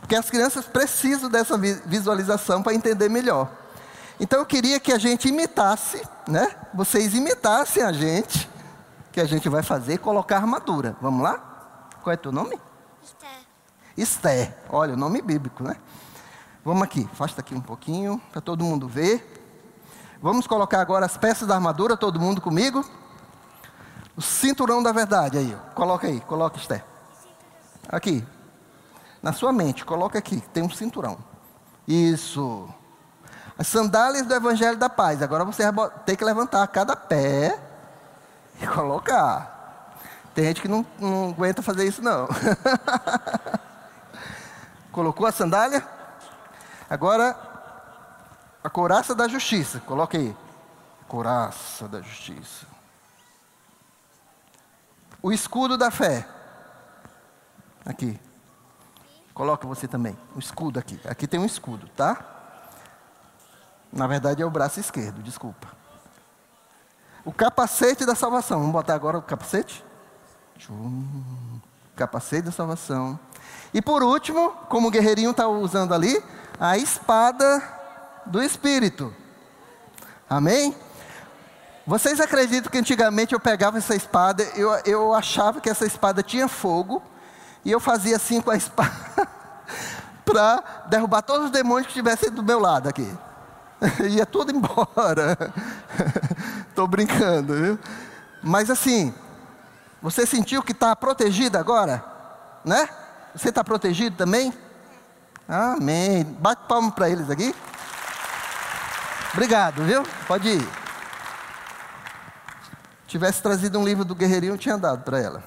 [0.00, 3.48] Porque as crianças precisam dessa visualização para entender melhor.
[4.18, 6.56] Então eu queria que a gente imitasse, né?
[6.74, 8.50] Vocês imitassem a gente,
[9.12, 10.96] que a gente vai fazer, colocar armadura.
[11.00, 11.88] Vamos lá?
[12.02, 12.60] Qual é teu nome?
[13.00, 13.28] Esther.
[13.96, 14.56] Esther.
[14.70, 15.76] Olha, o nome bíblico, né?
[16.64, 19.24] Vamos aqui, afasta aqui um pouquinho, para todo mundo ver.
[20.20, 22.84] Vamos colocar agora as peças da armadura, todo mundo comigo?
[24.16, 26.97] O cinturão da verdade aí, coloca aí, coloca Esther.
[27.88, 28.24] Aqui,
[29.22, 31.18] na sua mente, coloca aqui, tem um cinturão.
[31.86, 32.68] Isso.
[33.56, 35.22] As sandálias do Evangelho da Paz.
[35.22, 35.64] Agora você
[36.04, 37.58] ter que levantar cada pé
[38.60, 39.98] e colocar.
[40.34, 42.28] Tem gente que não, não aguenta fazer isso, não.
[44.92, 45.84] Colocou a sandália?
[46.88, 47.36] Agora,
[48.62, 49.80] a couraça da justiça.
[49.80, 50.36] Coloca aí.
[51.08, 52.66] Couraça da justiça.
[55.22, 56.26] O escudo da fé.
[57.88, 58.20] Aqui.
[59.32, 60.16] Coloca você também.
[60.36, 61.00] O escudo aqui.
[61.06, 62.22] Aqui tem um escudo, tá?
[63.90, 65.66] Na verdade é o braço esquerdo, desculpa.
[67.24, 68.58] O capacete da salvação.
[68.58, 69.82] Vamos botar agora o capacete?
[71.96, 73.18] Capacete da salvação.
[73.72, 76.22] E por último, como o guerreirinho está usando ali,
[76.60, 77.62] a espada
[78.26, 79.14] do Espírito.
[80.28, 80.76] Amém?
[81.86, 86.46] Vocês acreditam que antigamente eu pegava essa espada, eu, eu achava que essa espada tinha
[86.46, 87.02] fogo,
[87.64, 89.28] e eu fazia assim com a espada
[90.24, 93.08] para derrubar todos os demônios que estivessem do meu lado aqui.
[94.08, 95.36] ia tudo embora.
[96.68, 97.78] Estou brincando, viu?
[98.42, 99.14] Mas assim,
[100.02, 102.04] você sentiu que está protegido agora?
[102.64, 102.88] Né?
[103.34, 104.52] Você está protegido também?
[105.48, 106.24] Amém.
[106.24, 107.54] Bate palma para eles aqui.
[109.32, 110.02] Obrigado, viu?
[110.26, 110.68] Pode ir.
[113.06, 115.42] Tivesse trazido um livro do Guerreirinho, eu tinha dado para ela.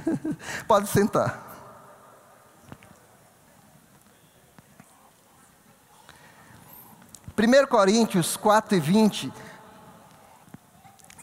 [0.66, 1.52] Pode sentar.
[7.36, 9.32] 1 Coríntios 4 e 20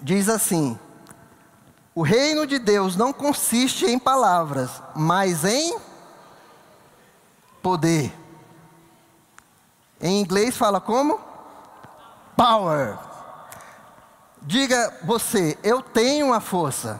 [0.01, 0.77] diz assim:
[1.93, 5.77] O reino de Deus não consiste em palavras, mas em
[7.61, 8.13] poder.
[10.01, 11.19] Em inglês fala como?
[12.35, 12.97] Power.
[14.41, 16.99] Diga você, eu tenho a força.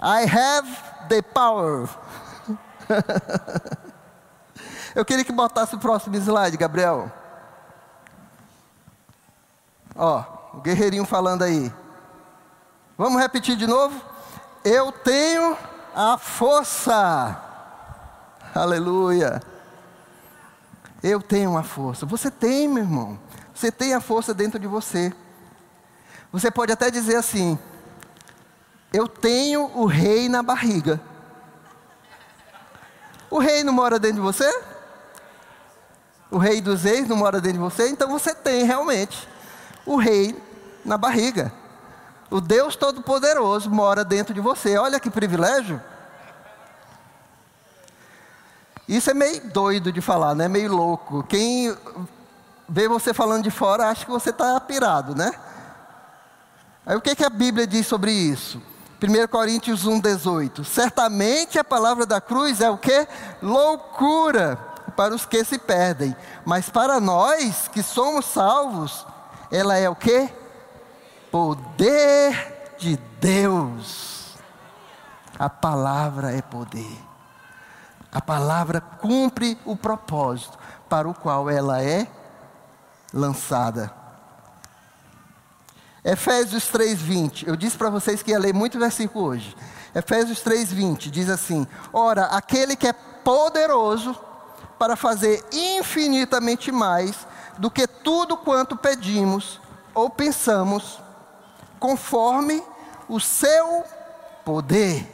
[0.00, 0.68] I have
[1.08, 1.88] the power.
[4.94, 7.10] Eu queria que botasse o próximo slide, Gabriel.
[9.94, 11.72] Ó, o guerreirinho falando aí.
[12.96, 14.00] Vamos repetir de novo?
[14.64, 15.56] Eu tenho
[15.94, 17.38] a força.
[18.54, 19.40] Aleluia.
[21.02, 22.04] Eu tenho a força.
[22.06, 23.18] Você tem, meu irmão.
[23.54, 25.12] Você tem a força dentro de você.
[26.32, 27.58] Você pode até dizer assim:
[28.92, 31.00] Eu tenho o rei na barriga.
[33.30, 34.50] O rei não mora dentro de você?
[36.30, 39.28] O rei dos reis não mora dentro de você, então você tem realmente
[39.84, 40.40] o rei
[40.84, 41.52] na barriga.
[42.30, 44.76] O Deus Todo-Poderoso mora dentro de você.
[44.76, 45.80] Olha que privilégio.
[48.86, 50.48] Isso é meio doido de falar, né?
[50.48, 51.24] Meio louco.
[51.24, 51.76] Quem
[52.68, 55.32] vê você falando de fora acha que você está pirado, né?
[56.86, 58.62] Aí o que, que a Bíblia diz sobre isso?
[59.00, 60.64] 1 Coríntios 1,18.
[60.64, 63.08] Certamente a palavra da cruz é o que?
[63.40, 64.56] Loucura
[64.96, 69.06] para os que se perdem, mas para nós que somos salvos,
[69.50, 70.28] ela é o que?
[71.30, 74.36] Poder de Deus.
[75.38, 77.00] A palavra é poder.
[78.12, 80.58] A palavra cumpre o propósito
[80.88, 82.06] para o qual ela é
[83.12, 83.99] lançada.
[86.04, 87.46] Efésios 3:20.
[87.46, 89.56] Eu disse para vocês que ia ler muito versículo hoje.
[89.94, 94.16] Efésios 3:20 diz assim: Ora, aquele que é poderoso
[94.78, 97.26] para fazer infinitamente mais
[97.58, 99.60] do que tudo quanto pedimos
[99.94, 100.98] ou pensamos,
[101.78, 102.62] conforme
[103.08, 103.84] o seu
[104.44, 105.06] poder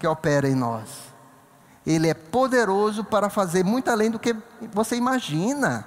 [0.00, 0.88] que opera em nós.
[1.86, 4.34] Ele é poderoso para fazer muito além do que
[4.72, 5.86] você imagina.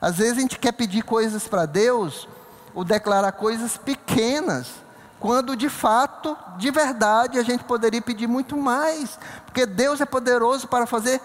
[0.00, 2.26] Às vezes a gente quer pedir coisas para Deus
[2.74, 4.70] ou declarar coisas pequenas,
[5.18, 10.66] quando de fato, de verdade, a gente poderia pedir muito mais, porque Deus é poderoso
[10.68, 11.20] para fazer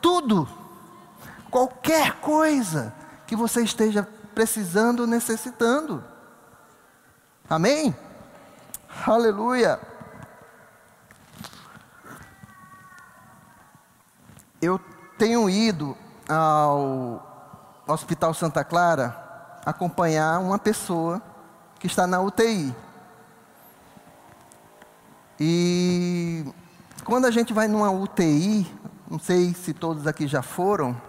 [0.00, 0.48] tudo,
[1.50, 2.94] qualquer coisa
[3.26, 6.04] que você esteja precisando, necessitando.
[7.48, 7.94] Amém?
[9.06, 9.80] Aleluia.
[14.60, 14.80] Eu
[15.18, 15.96] tenho ido
[16.28, 19.21] ao Hospital Santa Clara
[19.64, 21.22] acompanhar uma pessoa
[21.78, 22.74] que está na UTI.
[25.38, 26.44] E
[27.04, 28.66] quando a gente vai numa UTI,
[29.10, 31.00] não sei se todos aqui já foram,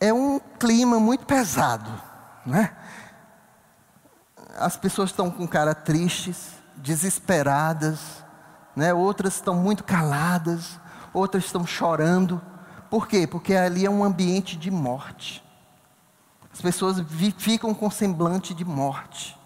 [0.00, 1.90] é um clima muito pesado,
[2.46, 2.74] né?
[4.56, 8.24] As pessoas estão com cara tristes, desesperadas,
[8.74, 8.94] né?
[8.94, 10.78] Outras estão muito caladas,
[11.12, 12.40] outras estão chorando.
[12.88, 13.26] Por quê?
[13.26, 15.44] Porque ali é um ambiente de morte.
[16.58, 16.96] As pessoas
[17.38, 19.38] ficam com semblante de morte.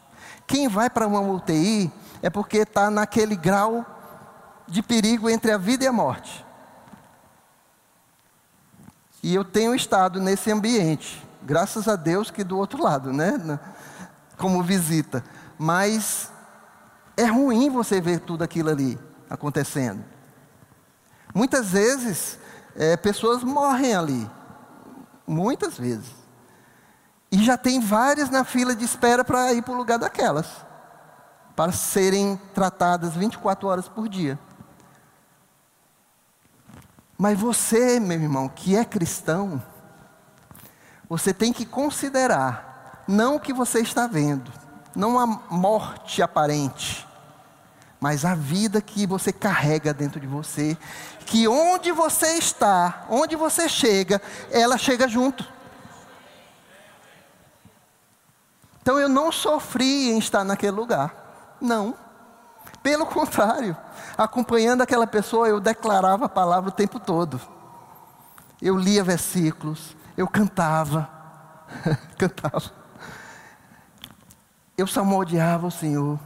[0.46, 1.92] Quem vai para uma UTI
[2.22, 3.84] é porque está naquele grau
[4.66, 6.42] de perigo entre a vida e a morte.
[9.22, 13.60] E eu tenho estado nesse ambiente, graças a Deus que do outro lado, né?
[14.38, 15.22] Como visita.
[15.58, 16.32] Mas
[17.14, 18.98] é ruim você ver tudo aquilo ali
[19.28, 20.02] acontecendo.
[21.34, 22.38] Muitas vezes,
[22.74, 24.30] é, pessoas morrem ali.
[25.26, 26.21] Muitas vezes.
[27.42, 30.46] E já tem várias na fila de espera para ir para o lugar daquelas.
[31.56, 34.38] Para serem tratadas 24 horas por dia.
[37.18, 39.60] Mas você, meu irmão, que é cristão,
[41.08, 44.52] você tem que considerar, não o que você está vendo,
[44.94, 47.08] não a morte aparente,
[47.98, 50.78] mas a vida que você carrega dentro de você,
[51.26, 54.22] que onde você está, onde você chega,
[54.52, 55.61] ela chega junto.
[58.82, 61.56] Então eu não sofri em estar naquele lugar.
[61.60, 61.94] Não.
[62.82, 63.76] Pelo contrário,
[64.18, 67.40] acompanhando aquela pessoa, eu declarava a palavra o tempo todo.
[68.60, 71.08] Eu lia versículos, eu cantava,
[72.18, 72.72] cantava.
[74.76, 76.18] Eu salmodiava o Senhor.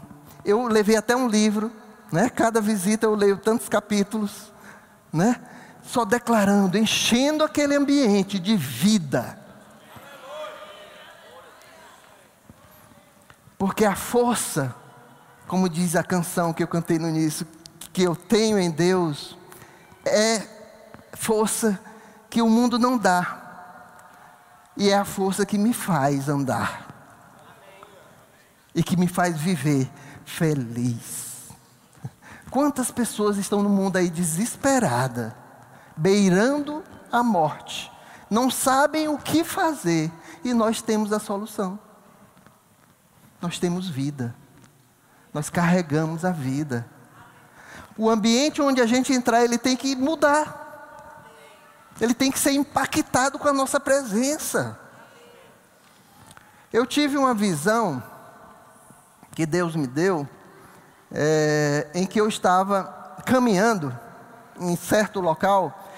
[0.43, 1.71] Eu levei até um livro,
[2.11, 2.31] né?
[2.31, 4.51] Cada visita eu leio tantos capítulos,
[5.13, 5.41] né?
[5.83, 9.46] Só declarando, enchendo aquele ambiente de vida.
[13.59, 14.75] Porque a força,
[15.47, 17.47] como diz a canção que eu cantei no início,
[17.93, 19.39] que eu tenho em Deus
[20.05, 20.43] é
[21.15, 21.81] força
[22.29, 23.43] que o mundo não dá.
[24.77, 26.87] E é a força que me faz andar.
[28.75, 29.91] E que me faz viver
[30.25, 31.49] feliz.
[32.51, 35.35] Quantas pessoas estão no mundo aí desesperada,
[35.97, 37.91] beirando a morte,
[38.29, 40.13] não sabem o que fazer,
[40.45, 41.79] e nós temos a solução.
[43.47, 44.35] Nós temos vida.
[45.33, 46.85] Nós carregamos a vida.
[47.97, 51.31] O ambiente onde a gente entrar, ele tem que mudar.
[52.01, 54.77] Ele tem que ser impactado com a nossa presença.
[56.73, 58.03] Eu tive uma visão
[59.31, 60.29] que Deus me deu,
[61.13, 63.97] é, em que eu estava caminhando
[64.59, 65.89] em certo local,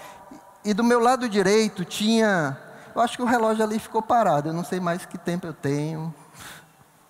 [0.63, 2.59] e do meu lado direito tinha.
[2.95, 5.55] Eu acho que o relógio ali ficou parado, eu não sei mais que tempo eu
[5.55, 6.15] tenho.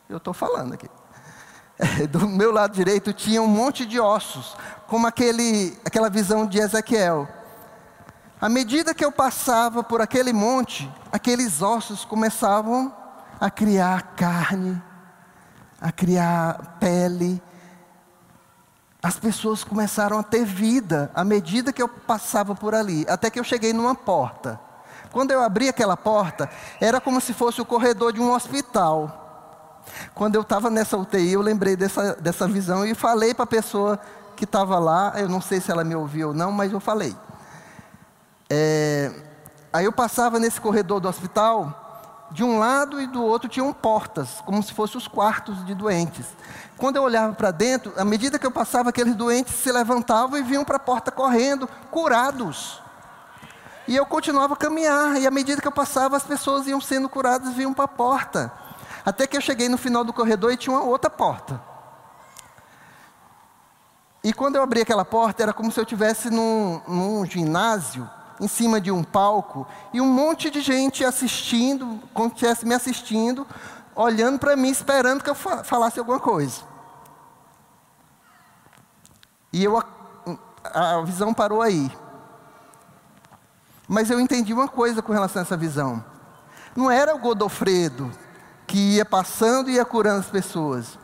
[0.09, 0.89] Eu estou falando aqui.
[2.11, 4.57] do meu lado direito tinha um monte de ossos,
[4.87, 7.29] como aquele, aquela visão de Ezequiel.
[8.41, 12.93] À medida que eu passava por aquele monte, aqueles ossos começavam
[13.41, 14.81] a criar carne,
[15.81, 17.43] a criar pele.
[19.03, 23.39] As pessoas começaram a ter vida à medida que eu passava por ali, até que
[23.39, 24.59] eu cheguei numa porta.
[25.13, 26.49] Quando eu abri aquela porta,
[26.81, 29.28] era como se fosse o corredor de um hospital.
[30.15, 33.99] Quando eu estava nessa UTI, eu lembrei dessa, dessa visão e falei para a pessoa
[34.37, 37.15] que estava lá, eu não sei se ela me ouviu ou não, mas eu falei.
[38.49, 39.13] É,
[39.73, 41.89] aí eu passava nesse corredor do hospital,
[42.31, 46.27] de um lado e do outro tinham portas, como se fossem os quartos de doentes.
[46.77, 50.43] Quando eu olhava para dentro, à medida que eu passava, aqueles doentes se levantavam e
[50.43, 52.81] vinham para a porta correndo, curados.
[53.89, 57.09] E eu continuava a caminhar, e à medida que eu passava, as pessoas iam sendo
[57.09, 58.53] curadas e vinham para a porta.
[59.09, 61.59] Até que eu cheguei no final do corredor e tinha uma outra porta.
[64.23, 68.07] E quando eu abri aquela porta, era como se eu estivesse num, num ginásio,
[68.39, 72.75] em cima de um palco, e um monte de gente assistindo, como se estivesse me
[72.75, 73.47] assistindo,
[73.97, 76.61] olhando para mim, esperando que eu falasse alguma coisa.
[79.51, 79.87] E eu, a,
[80.97, 81.91] a visão parou aí.
[83.89, 86.05] Mas eu entendi uma coisa com relação a essa visão.
[86.77, 88.13] Não era o Godofredo
[88.69, 90.99] que ia passando e ia curando as pessoas,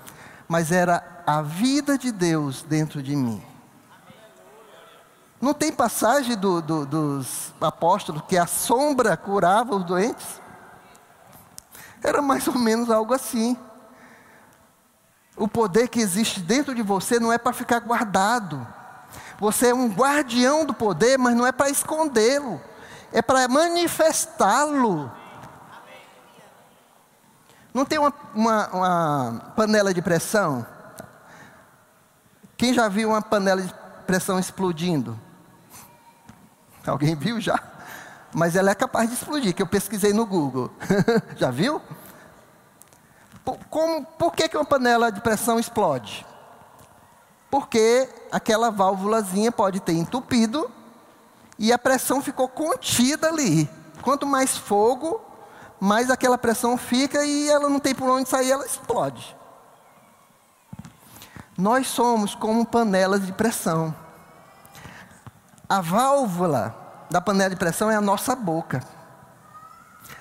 [0.47, 3.43] mas era a vida de Deus dentro de mim.
[5.41, 10.41] Não tem passagem do, do, dos apóstolos que a sombra curava os doentes?
[12.03, 13.57] Era mais ou menos algo assim.
[15.37, 18.67] O poder que existe dentro de você não é para ficar guardado.
[19.39, 22.61] Você é um guardião do poder, mas não é para escondê-lo,
[23.11, 25.11] é para manifestá-lo.
[27.75, 30.65] Não tem uma, uma, uma, panela de pressão?
[32.57, 33.75] Quem já viu uma panela de
[34.07, 35.19] pressão explodindo?
[36.87, 37.61] Alguém viu já?
[38.33, 40.71] Mas ela é capaz de explodir, que eu pesquisei no Google.
[41.37, 41.83] já viu?
[43.45, 46.25] Por, como, por que, que uma panela de pressão explode?
[47.51, 50.71] Porque aquela válvulazinha pode ter entupido
[51.59, 53.69] e a pressão ficou contida ali.
[54.01, 55.21] Quanto mais fogo,
[55.85, 59.37] mais aquela pressão fica e ela não tem por onde sair, ela explode.
[61.59, 63.95] Nós somos como panelas de pressão.
[65.69, 66.75] A válvula
[67.11, 68.83] da panela de pressão é a nossa boca.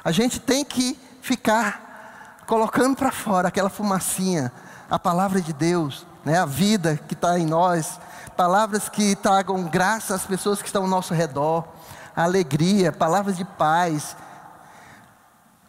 [0.04, 4.52] A gente tem que ficar colocando para fora aquela fumacinha,
[4.90, 8.02] a palavra de Deus, né, a vida que está em nós,
[8.36, 11.66] palavras que tragam graça às pessoas que estão ao nosso redor,
[12.14, 14.14] alegria, palavras de paz,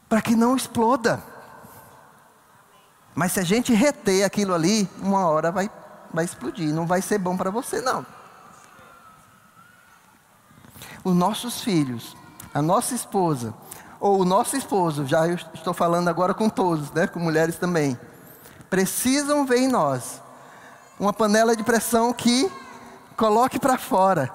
[0.09, 1.22] para que não exploda.
[3.14, 5.70] Mas se a gente reter aquilo ali, uma hora vai,
[6.12, 8.05] vai explodir, não vai ser bom para você, não.
[11.05, 12.16] Os nossos filhos,
[12.52, 13.55] a nossa esposa,
[14.00, 17.98] ou o nosso esposo, já eu estou falando agora com todos, né, com mulheres também,
[18.68, 20.20] precisam ver em nós
[20.98, 22.50] uma panela de pressão que
[23.16, 24.30] coloque para fora,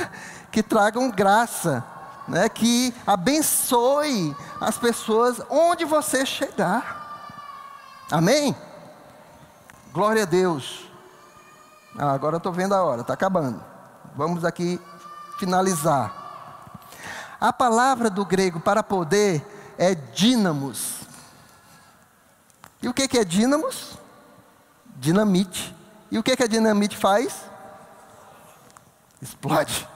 [0.52, 1.84] que tragam graça,
[2.28, 6.98] né, que abençoe as pessoas onde você chegar.
[8.10, 8.54] Amém?
[9.92, 10.88] Glória a Deus.
[11.98, 13.62] Ah, agora eu estou vendo a hora, está acabando.
[14.14, 14.80] Vamos aqui
[15.38, 16.14] finalizar.
[17.40, 19.44] A palavra do grego para poder
[19.78, 20.98] é dínamos.
[22.82, 23.98] E o que, é dínamos?
[24.96, 25.74] Dinamite.
[26.10, 27.44] E o que, que a dinamite faz?
[29.20, 29.86] Explode.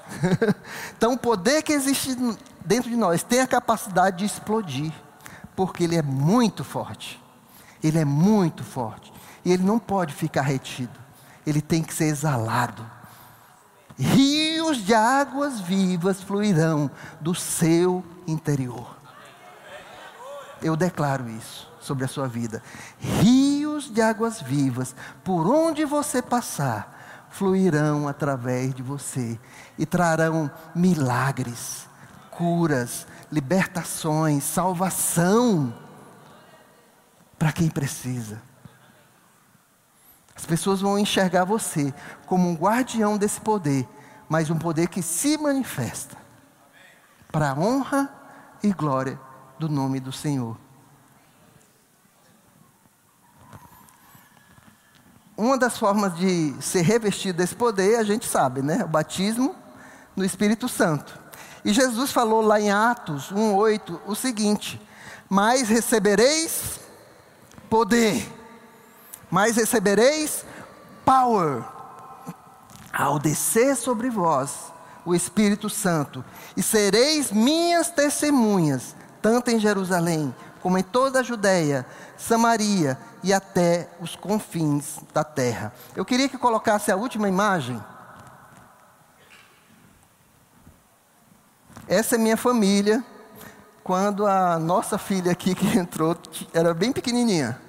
[0.97, 2.17] então, o poder que existe
[2.65, 4.93] dentro de nós tem a capacidade de explodir,
[5.55, 7.23] porque ele é muito forte.
[7.83, 9.13] Ele é muito forte.
[9.45, 10.99] E ele não pode ficar retido.
[11.47, 12.85] Ele tem que ser exalado.
[13.99, 18.97] Rios de águas vivas fluirão do seu interior.
[20.63, 22.63] Eu declaro isso sobre a sua vida.
[22.99, 24.95] Rios de águas vivas,
[25.25, 27.02] por onde você passar,
[27.33, 29.41] fluirão através de você
[29.79, 31.89] e trarão milagres,
[32.31, 35.75] curas, libertações, salvação
[37.39, 38.41] para quem precisa.
[40.37, 41.93] As pessoas vão enxergar você
[42.27, 43.89] como um guardião desse poder,
[44.29, 46.17] mas um poder que se manifesta
[47.31, 48.13] para a honra
[48.63, 49.19] e glória
[49.59, 50.62] do nome do Senhor.
[55.43, 58.85] Uma das formas de ser revestido desse poder, a gente sabe, né?
[58.85, 59.57] O batismo
[60.15, 61.19] no Espírito Santo.
[61.65, 64.81] E Jesus falou lá em Atos 1:8 o seguinte:
[65.29, 66.79] "Mas recebereis
[67.69, 68.25] poder,
[69.29, 70.45] mas recebereis
[71.05, 71.65] power
[72.93, 74.73] ao descer sobre vós
[75.05, 76.25] o Espírito Santo,
[76.57, 81.85] e sereis minhas testemunhas, tanto em Jerusalém, como em toda a Judéia,
[82.17, 85.73] Samaria e até os confins da terra.
[85.95, 87.83] Eu queria que colocasse a última imagem.
[91.87, 93.05] Essa é minha família,
[93.85, 96.17] quando a nossa filha aqui que entrou
[96.53, 97.61] era bem pequenininha.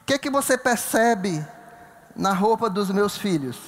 [0.00, 1.44] O que, que você percebe
[2.16, 3.58] na roupa dos meus filhos?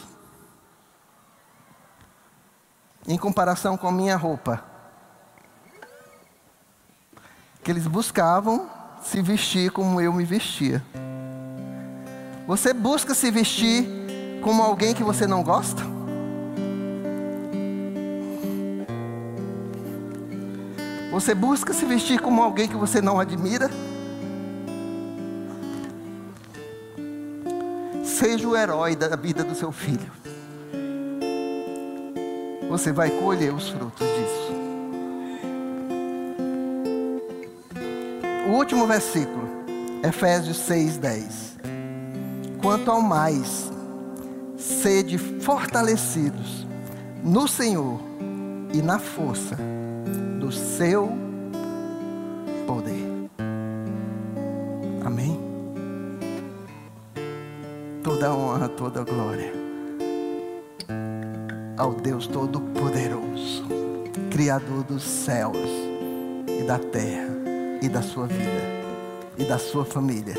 [3.06, 4.62] Em comparação com a minha roupa.
[7.62, 8.68] Que eles buscavam
[9.04, 10.82] se vestir como eu me vestia.
[12.46, 13.86] Você busca se vestir
[14.42, 15.82] como alguém que você não gosta?
[21.12, 23.70] Você busca se vestir como alguém que você não admira?
[28.02, 30.10] Seja o herói da vida do seu filho.
[32.68, 34.23] Você vai colher os frutos disso.
[38.54, 39.48] Último versículo,
[40.02, 41.56] Efésios 6:10.
[42.62, 43.70] Quanto ao mais,
[44.56, 46.66] sede fortalecidos
[47.22, 48.00] no Senhor
[48.72, 49.56] e na força
[50.40, 51.10] do seu
[52.66, 53.28] poder.
[55.04, 55.38] Amém?
[58.02, 59.52] Toda honra, toda glória
[61.76, 63.64] ao Deus Todo-Poderoso,
[64.30, 65.68] Criador dos céus
[66.46, 67.33] e da terra
[67.84, 68.62] e da sua vida
[69.36, 70.34] e da sua família.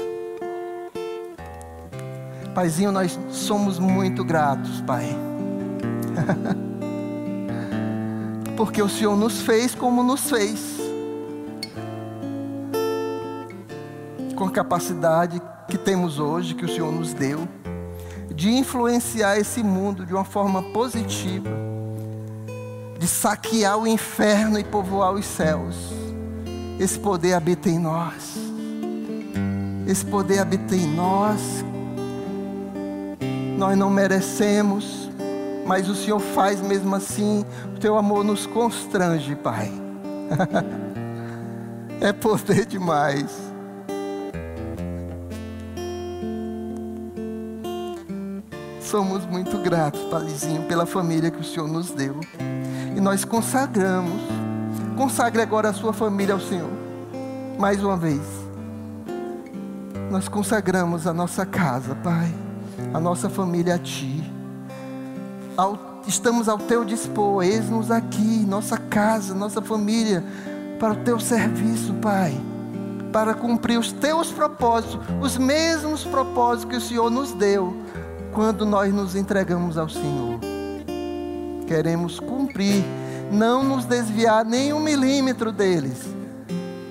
[2.55, 5.05] Paizinho, nós somos muito gratos, Pai.
[8.57, 10.75] porque o Senhor nos fez como nos fez.
[14.35, 17.47] Com a capacidade que temos hoje, que o Senhor nos deu,
[18.33, 21.49] de influenciar esse mundo de uma forma positiva,
[22.97, 26.04] de saquear o inferno e povoar os céus.
[26.79, 28.35] Esse poder habita em nós.
[29.87, 31.63] Esse poder habita em nós.
[33.57, 35.09] Nós não merecemos,
[35.65, 37.45] mas o Senhor faz mesmo assim.
[37.75, 39.71] O teu amor nos constrange, Pai.
[42.01, 43.45] é poder demais.
[48.81, 52.19] Somos muito gratos, Paizinho, pela família que o Senhor nos deu.
[52.95, 54.34] E nós consagramos.
[54.95, 56.69] Consagre agora a sua família ao Senhor.
[57.59, 58.21] Mais uma vez.
[60.09, 62.33] Nós consagramos a nossa casa, Pai.
[62.93, 64.31] A nossa família a Ti.
[65.57, 67.43] Ao, estamos ao Teu dispor.
[67.43, 70.23] Eis-nos aqui, nossa casa, nossa família
[70.79, 72.33] para o teu serviço, Pai,
[73.11, 77.75] para cumprir os teus propósitos, os mesmos propósitos que o Senhor nos deu
[78.33, 80.39] quando nós nos entregamos ao Senhor.
[81.67, 82.83] Queremos cumprir,
[83.31, 85.97] não nos desviar nem um milímetro deles,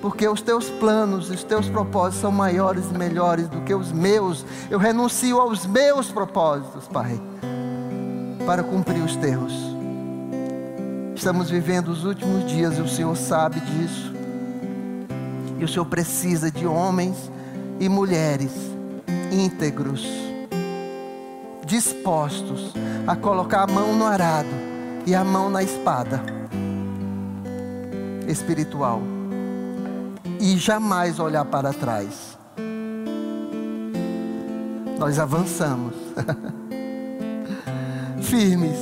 [0.01, 4.45] porque os teus planos, os teus propósitos são maiores e melhores do que os meus.
[4.69, 7.19] Eu renuncio aos meus propósitos, Pai,
[8.45, 9.53] para cumprir os teus.
[11.15, 14.13] Estamos vivendo os últimos dias e o Senhor sabe disso.
[15.57, 17.31] E o Senhor precisa de homens
[17.79, 18.51] e mulheres
[19.31, 20.05] íntegros,
[21.65, 22.73] dispostos
[23.07, 24.74] a colocar a mão no arado
[25.05, 26.21] e a mão na espada
[28.27, 29.01] espiritual
[30.39, 32.37] e jamais olhar para trás.
[34.97, 35.93] Nós avançamos,
[38.21, 38.77] firmes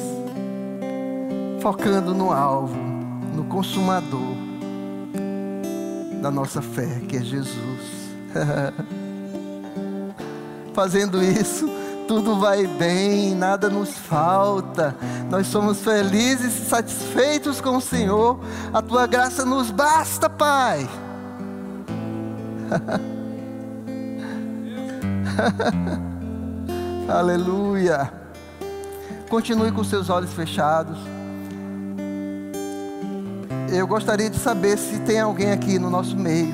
[1.62, 2.78] focando no alvo,
[3.36, 4.36] no consumador
[6.22, 8.04] da nossa fé, que é Jesus.
[10.74, 11.70] Fazendo isso,
[12.14, 14.96] tudo vai bem, nada nos falta.
[15.32, 18.40] Nós somos felizes e satisfeitos com o Senhor.
[18.72, 20.88] A tua graça nos basta, Pai.
[27.10, 28.14] Aleluia.
[29.28, 31.00] Continue com seus olhos fechados
[33.72, 36.54] eu gostaria de saber se tem alguém aqui no nosso meio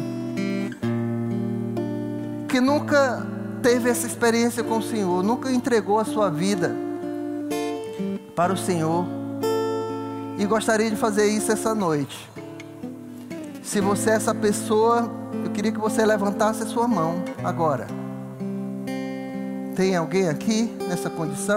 [2.47, 3.28] que nunca
[3.62, 6.76] teve essa experiência com o Senhor, nunca entregou a sua vida
[8.36, 9.05] para o Senhor
[10.38, 12.30] e gostaria de fazer isso essa noite.
[13.62, 15.12] Se você é essa pessoa,
[15.43, 17.88] eu queria que você levantasse a sua mão agora.
[19.76, 21.47] Tem alguém aqui nessa condição?